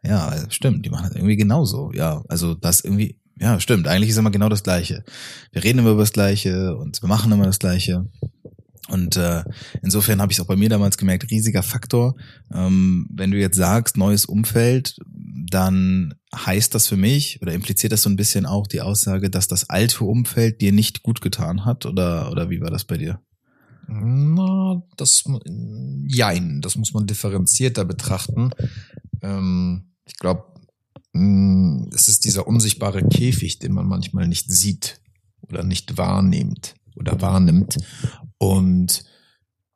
[0.03, 1.91] ja, stimmt, die machen das irgendwie genauso.
[1.93, 3.89] Ja, also das irgendwie, Ja, stimmt.
[3.89, 5.05] Eigentlich ist immer genau das Gleiche.
[5.53, 8.07] Wir reden immer über das Gleiche und wir machen immer das Gleiche.
[8.89, 9.45] Und äh,
[9.83, 12.17] insofern habe ich es auch bei mir damals gemerkt, riesiger Faktor.
[12.53, 14.97] Ähm, wenn du jetzt sagst, neues Umfeld,
[15.51, 19.49] dann heißt das für mich oder impliziert das so ein bisschen auch die Aussage, dass
[19.49, 23.21] das alte Umfeld dir nicht gut getan hat oder, oder wie war das bei dir?
[23.93, 25.25] Na, das,
[26.07, 28.51] jein, das muss man differenzierter betrachten.
[29.21, 30.45] Ähm, ich glaube,
[31.13, 35.01] mm, es ist dieser unsichtbare Käfig, den man manchmal nicht sieht
[35.43, 37.79] oder nicht wahrnimmt oder wahrnimmt.
[38.39, 39.05] Und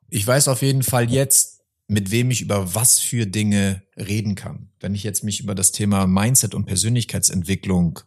[0.09, 4.69] ich weiß auf jeden Fall jetzt, mit wem ich über was für Dinge reden kann.
[4.79, 7.99] Wenn ich jetzt mich über das Thema Mindset und Persönlichkeitsentwicklung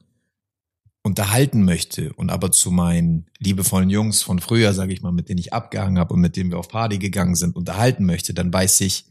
[1.08, 5.38] unterhalten möchte und aber zu meinen liebevollen Jungs von früher, sage ich mal, mit denen
[5.38, 8.82] ich abgehangen habe und mit denen wir auf Party gegangen sind, unterhalten möchte, dann weiß
[8.82, 9.06] ich,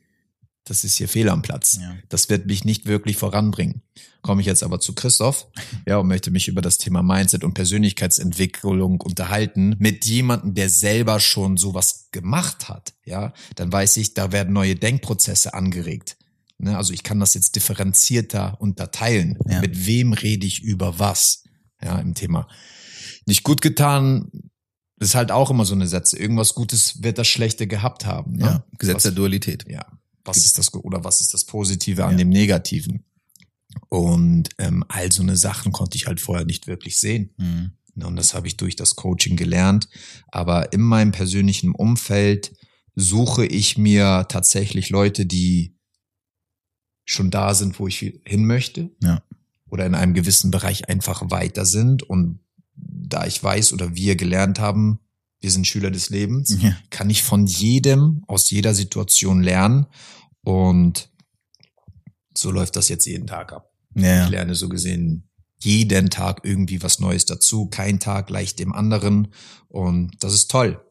[0.63, 1.79] das ist hier fehl am Platz.
[1.81, 1.95] Ja.
[2.09, 3.81] Das wird mich nicht wirklich voranbringen.
[4.21, 5.47] Komme ich jetzt aber zu Christoph,
[5.87, 11.19] ja, und möchte mich über das Thema Mindset und Persönlichkeitsentwicklung unterhalten mit jemandem, der selber
[11.19, 16.17] schon sowas gemacht hat, ja, dann weiß ich, da werden neue Denkprozesse angeregt.
[16.57, 16.75] Ne?
[16.75, 19.37] Also ich kann das jetzt differenzierter unterteilen.
[19.47, 19.61] Ja.
[19.61, 21.43] Mit wem rede ich über was?
[21.83, 22.47] Ja, im Thema.
[23.25, 24.31] Nicht gut getan,
[24.99, 26.17] ist halt auch immer so eine Sätze.
[26.17, 28.33] Irgendwas Gutes wird das Schlechte gehabt haben.
[28.33, 28.45] Ne?
[28.45, 29.65] Ja, Gesetz was, der Dualität.
[29.69, 29.85] Ja,
[30.25, 32.17] was ist das oder was ist das Positive an ja.
[32.17, 33.03] dem Negativen?
[33.89, 37.33] Und ähm, all so eine Sachen konnte ich halt vorher nicht wirklich sehen.
[37.37, 37.71] Mhm.
[38.03, 39.87] Und das habe ich durch das Coaching gelernt.
[40.27, 42.53] Aber in meinem persönlichen Umfeld
[42.95, 45.75] suche ich mir tatsächlich Leute, die
[47.05, 48.91] schon da sind, wo ich hin möchte.
[49.01, 49.23] Ja.
[49.69, 52.03] Oder in einem gewissen Bereich einfach weiter sind.
[52.03, 52.39] Und
[52.75, 54.99] da ich weiß oder wir gelernt haben,
[55.39, 56.75] wir sind Schüler des Lebens, ja.
[56.89, 59.85] kann ich von jedem aus jeder Situation lernen
[60.43, 61.09] und
[62.35, 63.71] so läuft das jetzt jeden Tag ab.
[63.95, 64.25] Ja.
[64.25, 65.27] Ich lerne so gesehen
[65.59, 67.67] jeden Tag irgendwie was Neues dazu.
[67.67, 69.29] Kein Tag gleich dem anderen.
[69.67, 70.83] Und das ist toll.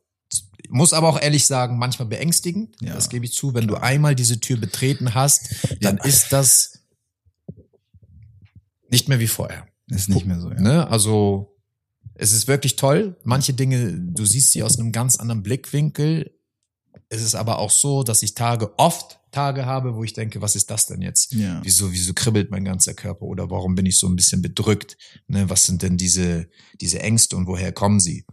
[0.69, 2.75] Muss aber auch ehrlich sagen, manchmal beängstigend.
[2.81, 2.95] Ja.
[2.95, 3.55] Das gebe ich zu.
[3.55, 6.76] Wenn du einmal diese Tür betreten hast, dann ist das
[8.91, 9.67] nicht mehr wie vorher.
[9.89, 10.61] Ist nicht mehr so, ja.
[10.61, 10.89] Ne?
[10.89, 11.57] Also,
[12.15, 13.17] es ist wirklich toll.
[13.25, 16.33] Manche Dinge, du siehst sie aus einem ganz anderen Blickwinkel.
[17.09, 20.57] Es ist aber auch so, dass ich Tage oft Tage habe, wo ich denke, was
[20.57, 21.35] ist das denn jetzt?
[21.35, 21.61] Ja.
[21.63, 24.97] Wieso, wieso kribbelt mein ganzer Körper oder warum bin ich so ein bisschen bedrückt?
[25.29, 26.49] Ne, was sind denn diese,
[26.81, 28.25] diese Ängste und woher kommen sie?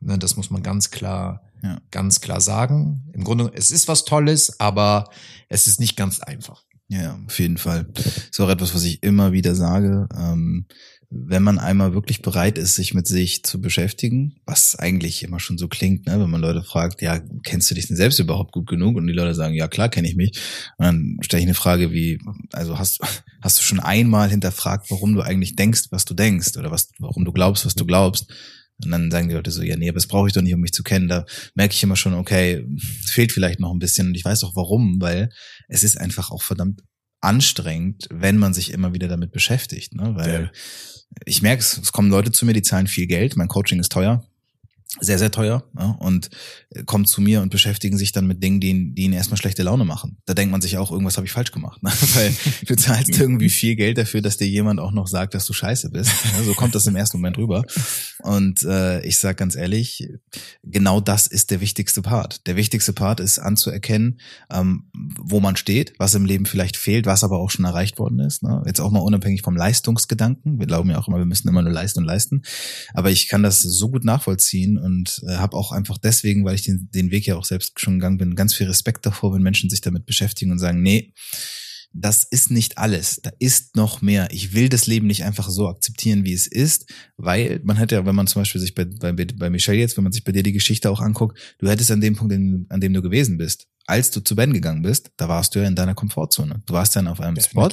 [0.00, 1.78] Ne, das muss man ganz klar, ja.
[1.90, 3.04] ganz klar sagen.
[3.12, 5.10] Im Grunde, es ist was Tolles, aber
[5.50, 6.64] es ist nicht ganz einfach.
[6.88, 7.86] Ja, auf jeden Fall.
[7.94, 10.08] Ist auch etwas, was ich immer wieder sage.
[10.16, 10.66] Ähm,
[11.10, 15.56] wenn man einmal wirklich bereit ist, sich mit sich zu beschäftigen, was eigentlich immer schon
[15.56, 16.20] so klingt, ne?
[16.20, 18.96] wenn man Leute fragt, ja, kennst du dich denn selbst überhaupt gut genug?
[18.96, 20.38] Und die Leute sagen, ja klar, kenne ich mich.
[20.78, 22.18] Und dann stelle ich eine Frage wie,
[22.52, 23.00] also hast,
[23.40, 27.24] hast du schon einmal hinterfragt, warum du eigentlich denkst, was du denkst oder was, warum
[27.24, 28.32] du glaubst, was du glaubst?
[28.84, 30.60] Und dann sagen die Leute so, ja, nee, aber das brauche ich doch nicht, um
[30.60, 31.08] mich zu kennen.
[31.08, 32.66] Da merke ich immer schon, okay,
[33.04, 34.08] es fehlt vielleicht noch ein bisschen.
[34.08, 35.30] Und ich weiß auch warum, weil
[35.68, 36.82] es ist einfach auch verdammt
[37.22, 39.94] anstrengend, wenn man sich immer wieder damit beschäftigt.
[39.94, 40.12] Ne?
[40.14, 40.50] Weil ja
[41.24, 43.92] ich merke es, es kommen Leute zu mir, die zahlen viel Geld, mein Coaching ist
[43.92, 44.26] teuer,
[45.00, 46.30] sehr, sehr teuer ja, und
[46.86, 49.84] kommen zu mir und beschäftigen sich dann mit Dingen, die, die ihnen erstmal schlechte Laune
[49.84, 50.18] machen.
[50.26, 51.82] Da denkt man sich auch, irgendwas habe ich falsch gemacht.
[51.82, 51.90] Ne?
[52.14, 52.34] Weil
[52.66, 55.90] du zahlst irgendwie viel Geld dafür, dass dir jemand auch noch sagt, dass du scheiße
[55.90, 56.10] bist.
[56.36, 57.64] Ja, so kommt das im ersten Moment rüber.
[58.22, 60.08] Und äh, ich sage ganz ehrlich,
[60.62, 62.46] genau das ist der wichtigste Part.
[62.46, 67.24] Der wichtigste Part ist anzuerkennen, ähm, wo man steht, was im Leben vielleicht fehlt, was
[67.24, 68.42] aber auch schon erreicht worden ist.
[68.42, 68.62] Ne?
[68.66, 70.58] Jetzt auch mal unabhängig vom Leistungsgedanken.
[70.58, 72.42] Wir glauben ja auch immer, wir müssen immer nur leisten und leisten.
[72.94, 76.62] Aber ich kann das so gut nachvollziehen und äh, habe auch einfach deswegen, weil ich
[76.62, 79.68] den, den Weg ja auch selbst schon gegangen bin, ganz viel Respekt davor, wenn Menschen
[79.68, 81.12] sich damit beschäftigen und sagen, nee,
[81.92, 83.20] das ist nicht alles.
[83.22, 84.28] Da ist noch mehr.
[84.30, 88.06] Ich will das Leben nicht einfach so akzeptieren, wie es ist, weil man hätte ja,
[88.06, 90.42] wenn man zum Beispiel sich bei, bei, bei Michelle jetzt, wenn man sich bei dir
[90.42, 94.10] die Geschichte auch anguckt, du hättest an dem Punkt, an dem du gewesen bist, als
[94.10, 96.62] du zu Ben gegangen bist, da warst du ja in deiner Komfortzone.
[96.66, 97.70] Du warst dann auf einem Spot.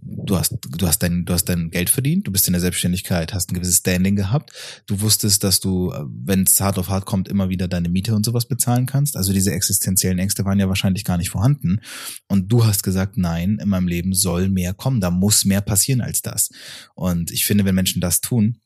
[0.00, 2.26] Du hast, du hast dein, du hast dein Geld verdient.
[2.26, 4.52] Du bist in der Selbstständigkeit, hast ein gewisses Standing gehabt.
[4.86, 8.24] Du wusstest, dass du, wenn es hart auf hart kommt, immer wieder deine Miete und
[8.24, 9.16] sowas bezahlen kannst.
[9.16, 11.80] Also diese existenziellen Ängste waren ja wahrscheinlich gar nicht vorhanden.
[12.26, 15.00] Und du hast gesagt, nein, in meinem Leben soll mehr kommen.
[15.00, 16.50] Da muss mehr passieren als das.
[16.94, 18.58] Und ich finde, wenn Menschen das tun,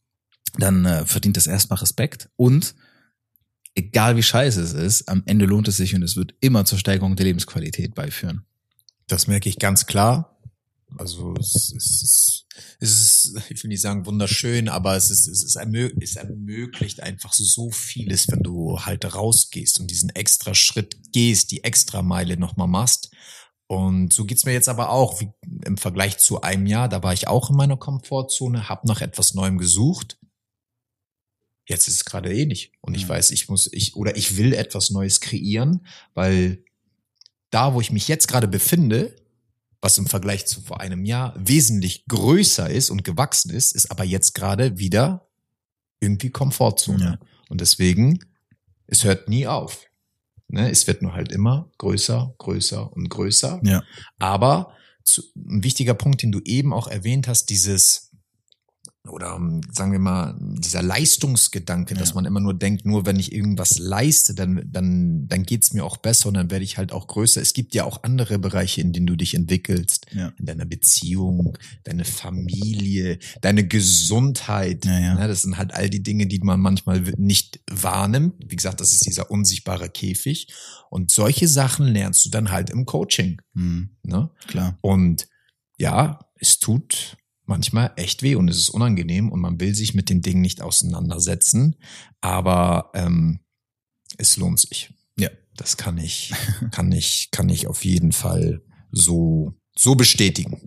[0.59, 2.75] dann äh, verdient das erstmal Respekt und
[3.77, 6.79] egal wie scheiße es ist, am Ende lohnt es sich und es wird immer zur
[6.79, 8.45] Steigerung der Lebensqualität beiführen.
[9.07, 10.33] Das merke ich ganz klar.
[10.99, 12.47] Also es ist,
[12.81, 17.03] es ist, ich will nicht sagen wunderschön, aber es ist, es ist ermöglicht, es ermöglicht
[17.03, 22.37] einfach so vieles, wenn du halt rausgehst und diesen extra Schritt gehst, die extra Meile
[22.39, 23.11] nochmal machst
[23.69, 25.29] Und so geht's mir jetzt aber auch wie
[25.65, 26.89] im Vergleich zu einem Jahr.
[26.89, 30.19] Da war ich auch in meiner Komfortzone, habe nach etwas Neuem gesucht.
[31.67, 32.73] Jetzt ist es gerade eh nicht.
[32.81, 33.09] Und ich Ja.
[33.11, 36.65] weiß, ich muss, ich, oder ich will etwas Neues kreieren, weil
[37.51, 39.17] da, wo ich mich jetzt gerade befinde,
[39.81, 44.05] was im Vergleich zu vor einem Jahr wesentlich größer ist und gewachsen ist, ist aber
[44.05, 45.29] jetzt gerade wieder
[46.01, 47.05] irgendwie Komfortzone.
[47.21, 47.27] Ja.
[47.49, 48.19] Und deswegen,
[48.87, 49.85] es hört nie auf.
[50.49, 50.71] Ne?
[50.71, 53.61] Es wird nur halt immer größer, größer und größer.
[53.65, 53.83] Ja.
[54.19, 54.73] Aber
[55.05, 58.06] zu, ein wichtiger Punkt, den du eben auch erwähnt hast, dieses
[59.09, 62.15] oder ähm, sagen wir mal, dieser Leistungsgedanke, dass Ja.
[62.17, 65.97] man immer nur denkt, nur wenn ich irgendwas leiste, dann, dann, dann geht's mir auch
[65.97, 67.41] besser und dann werde ich halt auch größer.
[67.41, 70.07] Es gibt ja auch andere Bereiche, in denen du dich entwickelst.
[70.13, 70.33] Ja.
[70.39, 74.85] In deiner Beziehung, deine Familie, deine Gesundheit.
[74.85, 75.15] Ja, ja.
[75.15, 78.35] Ne, das sind halt all die Dinge, die man manchmal nicht wahrnimmt.
[78.47, 80.49] Wie gesagt, das ist dieser unsichtbare Käfig.
[80.91, 83.41] Und solche Sachen lernst du dann halt im Coaching.
[83.55, 84.31] Mhm, Ne?
[84.47, 84.79] klar.
[84.83, 85.29] Und
[85.79, 90.11] ja, es tut manchmal echt weh und es ist unangenehm und man will sich mit
[90.11, 91.77] den Dingen nicht auseinandersetzen,
[92.21, 93.41] aber ähm,
[94.19, 94.93] es lohnt sich.
[95.19, 95.31] Ja.
[95.57, 96.35] Das kann ich,
[96.71, 100.61] kann ich, kann ich auf jeden Fall so, so bestätigen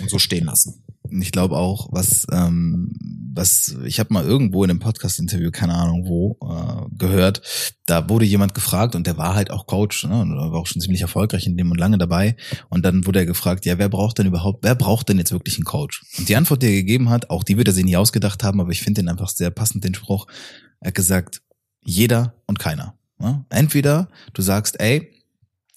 [0.00, 0.85] und so stehen lassen.
[1.10, 2.92] Ich glaube auch, was, ähm,
[3.34, 7.42] was ich habe mal irgendwo in einem Podcast-Interview, keine Ahnung wo, äh, gehört,
[7.86, 10.80] da wurde jemand gefragt und der war halt auch Coach, ne, und war auch schon
[10.80, 12.36] ziemlich erfolgreich in dem und lange dabei.
[12.68, 15.56] Und dann wurde er gefragt, ja, wer braucht denn überhaupt, wer braucht denn jetzt wirklich
[15.56, 16.02] einen Coach?
[16.18, 18.60] Und die Antwort, die er gegeben hat, auch die wird er sich nie ausgedacht haben,
[18.60, 20.26] aber ich finde den einfach sehr passend, den Spruch.
[20.80, 21.42] Er hat gesagt,
[21.84, 22.98] jeder und keiner.
[23.18, 23.44] Ne?
[23.48, 25.15] Entweder du sagst, ey,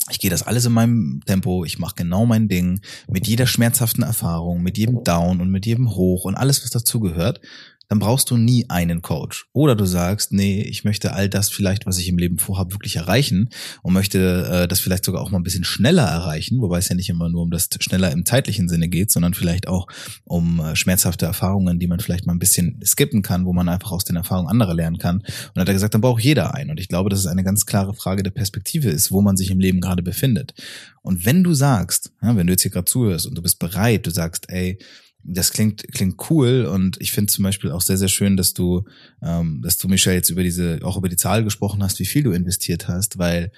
[0.10, 4.04] ich gehe das alles in meinem Tempo, ich mache genau mein Ding, mit jeder schmerzhaften
[4.04, 7.42] Erfahrung, mit jedem Down und mit jedem Hoch und alles, was dazugehört,
[7.90, 9.48] dann brauchst du nie einen Coach.
[9.52, 12.96] Oder du sagst, nee, ich möchte all das vielleicht, was ich im Leben vorhabe, wirklich
[12.96, 13.50] erreichen
[13.82, 16.96] und möchte äh, das vielleicht sogar auch mal ein bisschen schneller erreichen, wobei es ja
[16.96, 19.88] nicht immer nur um das schneller im zeitlichen Sinne geht, sondern vielleicht auch
[20.24, 23.92] um äh, schmerzhafte Erfahrungen, die man vielleicht mal ein bisschen skippen kann, wo man einfach
[23.92, 25.24] aus den Erfahrungen anderer lernen kann.
[25.56, 26.70] Und hat er gesagt, dann braucht jeder einen.
[26.70, 29.50] Und ich glaube, dass es eine ganz klare Frage der Perspektive ist, wo man sich
[29.50, 30.54] im Leben gerade befindet.
[31.02, 34.06] Und wenn du sagst, ja, wenn du jetzt hier gerade zuhörst und du bist bereit,
[34.06, 34.78] du sagst, ey,
[35.24, 38.86] das klingt klingt cool und ich finde zum Beispiel auch sehr sehr schön, dass du
[39.22, 42.24] ähm, dass du Michelle jetzt über diese auch über die Zahl gesprochen hast, wie viel
[42.24, 43.52] du investiert hast, weil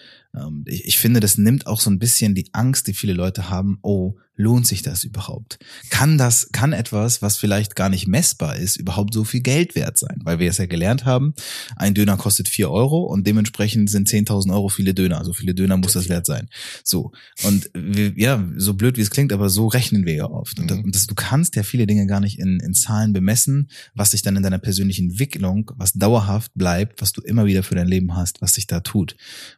[0.65, 3.79] ich, ich finde, das nimmt auch so ein bisschen die Angst, die viele Leute haben.
[3.81, 5.59] Oh, lohnt sich das überhaupt?
[5.89, 9.97] Kann das kann etwas, was vielleicht gar nicht messbar ist, überhaupt so viel Geld wert
[9.97, 10.19] sein?
[10.23, 11.33] Weil wir es ja gelernt haben,
[11.75, 15.23] ein Döner kostet vier Euro und dementsprechend sind 10.000 Euro viele Döner.
[15.25, 16.47] So viele Döner muss das wert sein.
[16.83, 17.11] So
[17.43, 20.59] und wir, ja, so blöd wie es klingt, aber so rechnen wir ja oft.
[20.59, 20.85] Und, das, Mhm.
[20.85, 24.21] und das, du kannst ja viele Dinge gar nicht in, in Zahlen bemessen, was sich
[24.21, 28.15] dann in deiner persönlichen Entwicklung, was dauerhaft bleibt, was du immer wieder für dein Leben
[28.15, 29.15] hast, was sich da tut.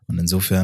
[0.07, 0.62] Und insofern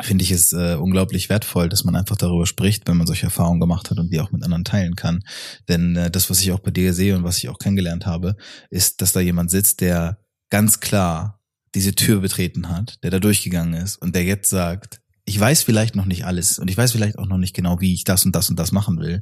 [0.00, 3.60] finde ich es äh, unglaublich wertvoll, dass man einfach darüber spricht, wenn man solche Erfahrungen
[3.60, 5.22] gemacht hat und die auch mit anderen teilen kann.
[5.68, 8.36] Denn äh, das, was ich auch bei dir sehe und was ich auch kennengelernt habe,
[8.70, 10.18] ist, dass da jemand sitzt, der
[10.50, 11.40] ganz klar
[11.74, 15.94] diese Tür betreten hat, der da durchgegangen ist und der jetzt sagt, ich weiß vielleicht
[15.94, 18.34] noch nicht alles und ich weiß vielleicht auch noch nicht genau, wie ich das und
[18.34, 19.20] das und das machen will,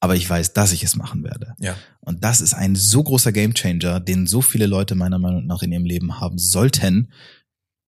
[0.00, 1.54] aber ich weiß, dass ich es machen werde.
[1.58, 1.76] Ja.
[2.00, 5.72] Und das ist ein so großer Gamechanger, den so viele Leute meiner Meinung nach in
[5.72, 7.12] ihrem Leben haben sollten.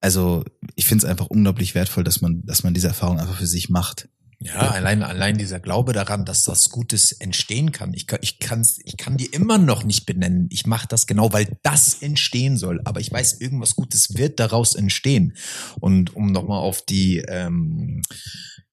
[0.00, 0.44] Also
[0.76, 3.68] ich finde es einfach unglaublich wertvoll, dass man, dass man diese Erfahrung einfach für sich
[3.68, 4.08] macht.
[4.40, 7.92] Ja, allein, allein dieser Glaube daran, dass das Gutes entstehen kann.
[7.92, 10.46] Ich kann, ich kann's, ich kann die immer noch nicht benennen.
[10.52, 12.80] Ich mache das genau, weil das entstehen soll.
[12.84, 15.36] Aber ich weiß, irgendwas Gutes wird daraus entstehen.
[15.80, 18.02] Und um nochmal auf die ähm,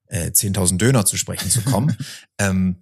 [0.05, 1.97] äh, 10.000 Döner zu sprechen zu kommen,
[2.37, 2.77] ähm,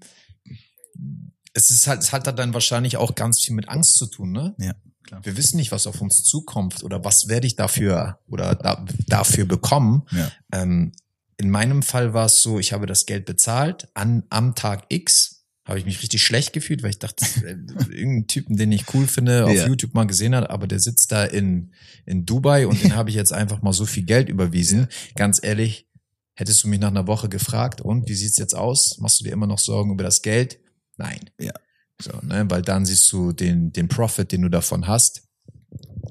[1.53, 4.55] es ist halt, es hat dann wahrscheinlich auch ganz viel mit Angst zu tun, ne?
[4.57, 5.23] Ja, klar.
[5.25, 9.45] Wir wissen nicht, was auf uns zukommt oder was werde ich dafür oder da, dafür
[9.45, 10.03] bekommen.
[10.11, 10.31] Ja.
[10.51, 10.91] Ähm,
[11.37, 15.41] in meinem Fall war es so, ich habe das Geld bezahlt an, am Tag X
[15.65, 19.45] habe ich mich richtig schlecht gefühlt, weil ich dachte, irgendeinen Typen, den ich cool finde,
[19.45, 19.65] auf Ja.
[19.65, 21.71] YouTube mal gesehen hat, aber der sitzt da in,
[22.05, 24.87] in Dubai und den habe ich jetzt einfach mal so viel Geld überwiesen.
[25.15, 25.87] Ganz ehrlich,
[26.35, 28.97] hättest du mich nach einer Woche gefragt, und wie sieht's jetzt aus?
[28.99, 30.59] Machst du dir immer noch Sorgen über das Geld?
[30.97, 31.29] Nein.
[31.39, 31.53] Ja.
[32.01, 35.23] So, ne, weil dann siehst du den, den Profit, den du davon hast,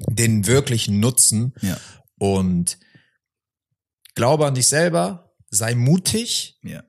[0.08, 1.78] den wirklichen Nutzen Ja.
[2.18, 2.78] und
[4.14, 6.82] glaube an dich selber, sei mutig, Ja.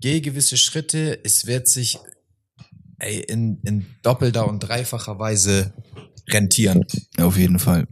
[0.00, 1.98] geh gewisse Schritte, es wird sich
[2.98, 5.72] ey, in, in doppelter und dreifacher Weise
[6.28, 6.84] rentieren.
[7.18, 7.86] Auf jeden Fall.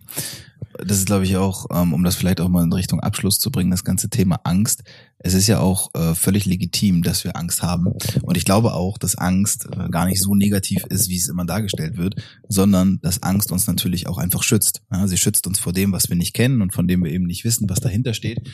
[0.84, 3.50] Das ist, glaube ich, auch, ähm, um das vielleicht auch mal in Richtung Abschluss zu
[3.50, 4.84] bringen, das ganze Thema Angst.
[5.18, 7.92] Es ist ja auch äh, völlig legitim, dass wir Angst haben.
[8.22, 11.44] Und ich glaube auch, dass Angst äh, gar nicht so negativ ist, wie es immer
[11.44, 12.14] dargestellt wird,
[12.48, 14.82] sondern dass Angst uns natürlich auch einfach schützt.
[15.06, 17.44] Sie schützt uns vor dem, was wir nicht kennen und von dem wir eben nicht
[17.44, 18.48] wissen, was dahinter steht.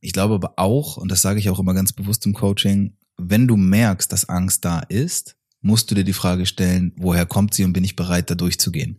[0.00, 3.46] ich glaube aber auch, und das sage ich auch immer ganz bewusst im Coaching, wenn
[3.46, 7.64] du merkst, dass Angst da ist, musst du dir die Frage stellen, woher kommt sie
[7.64, 8.98] und bin ich bereit, da durchzugehen?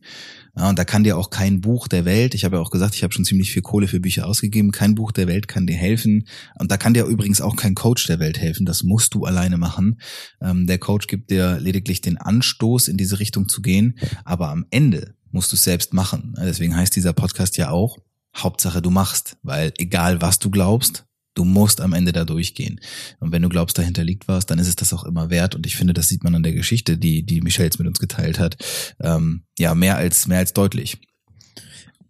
[0.57, 2.95] Ja, und da kann dir auch kein Buch der Welt, ich habe ja auch gesagt,
[2.95, 5.75] ich habe schon ziemlich viel Kohle für Bücher ausgegeben, kein Buch der Welt kann dir
[5.75, 6.27] helfen.
[6.59, 9.57] Und da kann dir übrigens auch kein Coach der Welt helfen, das musst du alleine
[9.57, 9.99] machen.
[10.41, 14.65] Ähm, der Coach gibt dir lediglich den Anstoß, in diese Richtung zu gehen, aber am
[14.71, 16.35] Ende musst du es selbst machen.
[16.39, 17.97] Deswegen heißt dieser Podcast ja auch,
[18.35, 21.06] Hauptsache du machst, weil egal was du glaubst,
[21.37, 22.81] Du musst am Ende da durchgehen.
[23.19, 25.53] Und wenn du glaubst, dahinter liegt was, dann ist es das auch immer wert.
[25.53, 27.99] Und ich finde, das sieht man an der Geschichte, die, die Michelle jetzt mit uns
[27.99, 28.57] geteilt hat.
[28.99, 30.97] Ähm, ja, mehr als, mehr als deutlich.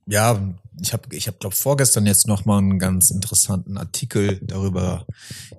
[0.05, 5.05] Ja, ich habe, ich hab, glaube vorgestern jetzt noch mal einen ganz interessanten Artikel darüber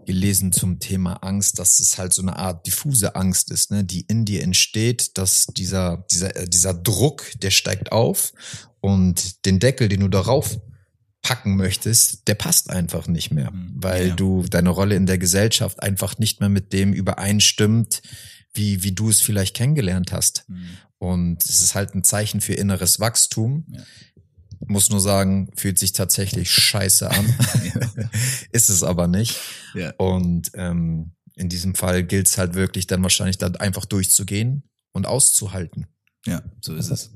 [0.07, 4.07] gelesen zum Thema Angst, dass es halt so eine Art diffuse Angst ist, ne, die
[4.09, 8.33] in dir entsteht, dass dieser, dieser, äh, dieser Druck, der steigt auf
[8.81, 10.59] und den Deckel, den du darauf
[11.23, 13.73] packen möchtest, der passt einfach nicht mehr, mhm.
[13.75, 14.15] weil ja.
[14.15, 18.03] du deine Rolle in der Gesellschaft einfach nicht mehr mit dem übereinstimmt,
[18.55, 20.45] wie, wie du es vielleicht kennengelernt hast.
[20.49, 20.69] Mhm.
[20.99, 23.67] Und es ist halt ein Zeichen für inneres Wachstum.
[23.71, 23.83] Ja.
[24.67, 27.35] Muss nur sagen, fühlt sich tatsächlich scheiße an.
[28.53, 29.39] ist es aber nicht.
[29.97, 35.07] Und ähm, in diesem Fall gilt es halt wirklich dann wahrscheinlich dann einfach durchzugehen und
[35.07, 35.87] auszuhalten.
[36.27, 37.13] Ja, so ist es.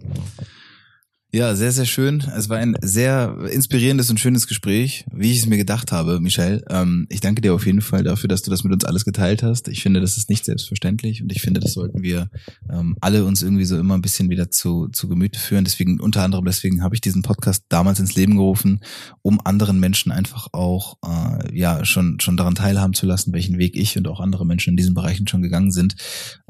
[1.34, 2.22] Ja, sehr, sehr schön.
[2.36, 6.62] Es war ein sehr inspirierendes und schönes Gespräch, wie ich es mir gedacht habe, Michelle.
[6.68, 9.42] Ähm, ich danke dir auf jeden Fall dafür, dass du das mit uns alles geteilt
[9.42, 9.66] hast.
[9.68, 12.28] Ich finde, das ist nicht selbstverständlich und ich finde, das sollten wir
[12.70, 15.64] ähm, alle uns irgendwie so immer ein bisschen wieder zu, zu Gemüte führen.
[15.64, 18.80] Deswegen, unter anderem deswegen habe ich diesen Podcast damals ins Leben gerufen,
[19.22, 23.74] um anderen Menschen einfach auch äh, ja schon, schon daran teilhaben zu lassen, welchen Weg
[23.74, 25.96] ich und auch andere Menschen in diesen Bereichen schon gegangen sind.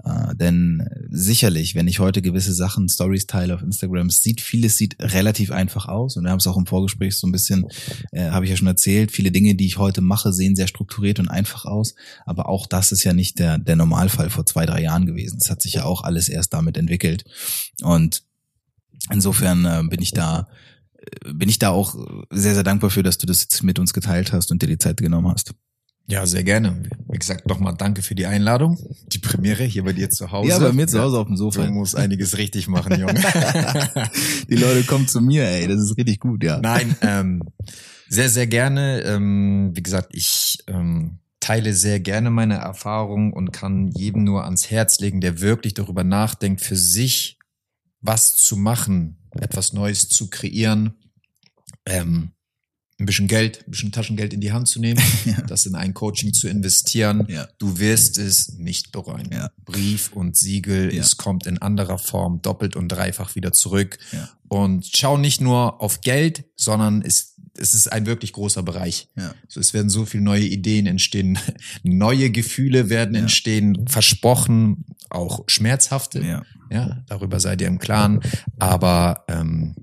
[0.02, 4.78] Äh, denn sicherlich, wenn ich heute gewisse Sachen, Stories teile auf Instagram, sieht vieles es
[4.78, 7.66] sieht relativ einfach aus und wir haben es auch im Vorgespräch so ein bisschen,
[8.10, 11.20] äh, habe ich ja schon erzählt, viele Dinge, die ich heute mache, sehen sehr strukturiert
[11.20, 11.94] und einfach aus,
[12.26, 15.38] aber auch das ist ja nicht der, der Normalfall vor zwei, drei Jahren gewesen.
[15.40, 17.24] Es hat sich ja auch alles erst damit entwickelt
[17.82, 18.22] und
[19.10, 20.48] insofern äh, bin ich da
[20.96, 21.94] äh, bin ich da auch
[22.30, 24.78] sehr, sehr dankbar für, dass du das jetzt mit uns geteilt hast und dir die
[24.78, 25.54] Zeit genommen hast.
[26.06, 26.82] Ja, sehr gerne.
[27.08, 28.76] Wie gesagt, nochmal danke für die Einladung.
[29.06, 30.50] Die Premiere hier bei dir zu Hause.
[30.50, 31.64] Ja, bei mir zu Hause auf dem Sofa.
[31.64, 33.14] Du musst einiges richtig machen, Junge.
[34.48, 35.68] die Leute kommen zu mir, ey.
[35.68, 36.58] Das ist richtig gut, ja.
[36.58, 37.42] Nein, ähm,
[38.08, 39.02] sehr, sehr gerne.
[39.02, 44.70] Ähm, wie gesagt, ich ähm, teile sehr gerne meine Erfahrungen und kann jedem nur ans
[44.70, 47.38] Herz legen, der wirklich darüber nachdenkt, für sich
[48.00, 50.94] was zu machen, etwas Neues zu kreieren.
[51.86, 52.32] Ähm,
[52.98, 55.40] ein bisschen Geld, ein bisschen Taschengeld in die Hand zu nehmen, ja.
[55.42, 57.26] das in ein Coaching zu investieren.
[57.28, 57.48] Ja.
[57.58, 59.30] Du wirst es nicht bereuen.
[59.32, 59.50] Ja.
[59.64, 63.98] Brief und Siegel, es kommt in anderer Form doppelt und dreifach wieder zurück.
[64.48, 69.08] Und schau nicht nur auf Geld, sondern es, es ist ein wirklich großer Bereich.
[69.48, 71.38] So, es werden so viele neue Ideen entstehen,
[71.82, 76.44] neue Gefühle werden entstehen, versprochen, auch schmerzhafte.
[76.70, 77.02] Ja.
[77.06, 78.20] darüber seid ihr im Klaren.
[78.58, 79.74] Aber ähm,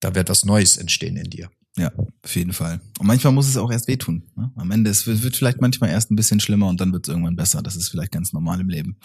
[0.00, 1.50] da wird was Neues entstehen in dir.
[1.78, 1.92] Ja,
[2.24, 2.80] auf jeden Fall.
[2.98, 4.24] Und manchmal muss es auch erst wehtun.
[4.34, 4.50] Ne?
[4.56, 7.08] Am Ende, es wird, wird vielleicht manchmal erst ein bisschen schlimmer und dann wird es
[7.08, 7.62] irgendwann besser.
[7.62, 8.96] Das ist vielleicht ganz normal im Leben.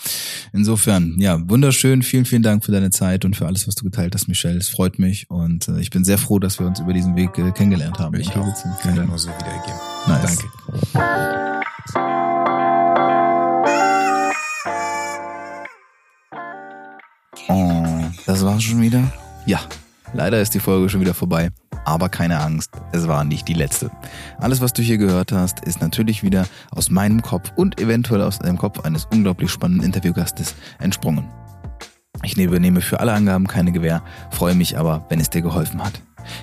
[0.53, 2.01] Insofern, ja, wunderschön.
[2.01, 4.57] Vielen, vielen Dank für deine Zeit und für alles, was du geteilt hast, Michelle.
[4.57, 7.37] Es freut mich und äh, ich bin sehr froh, dass wir uns über diesen Weg
[7.37, 8.15] äh, kennengelernt haben.
[8.15, 8.53] Ich auch.
[8.81, 9.79] Kann ich nur so wiedergeben.
[10.07, 10.39] Nice.
[10.93, 11.23] Danke.
[17.49, 19.11] Oh, das war's schon wieder?
[19.45, 19.59] Ja,
[20.13, 21.49] leider ist die Folge schon wieder vorbei.
[21.85, 23.91] Aber keine Angst, es war nicht die letzte.
[24.39, 28.39] Alles, was du hier gehört hast, ist natürlich wieder aus meinem Kopf und eventuell aus
[28.39, 31.29] dem Kopf eines unglaublich spannenden Interviewgastes entsprungen.
[32.23, 36.01] Ich übernehme für alle Angaben keine Gewähr, freue mich aber, wenn es dir geholfen hat.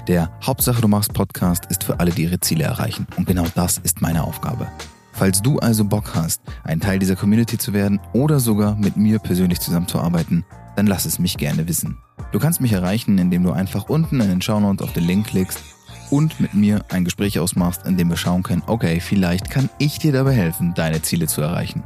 [0.08, 3.06] Der Hauptsache du machst Podcast ist für alle, die ihre Ziele erreichen.
[3.16, 4.66] Und genau das ist meine Aufgabe.
[5.20, 9.18] Falls du also Bock hast, ein Teil dieser Community zu werden oder sogar mit mir
[9.18, 11.98] persönlich zusammenzuarbeiten, dann lass es mich gerne wissen.
[12.32, 15.62] Du kannst mich erreichen, indem du einfach unten in den Shownotes auf den Link klickst
[16.08, 19.98] und mit mir ein Gespräch ausmachst, in dem wir schauen können, okay, vielleicht kann ich
[19.98, 21.82] dir dabei helfen, deine Ziele zu erreichen.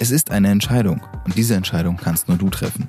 [0.00, 2.88] Es ist eine Entscheidung und diese Entscheidung kannst nur du treffen.